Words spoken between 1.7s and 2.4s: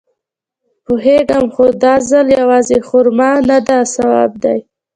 دا ځل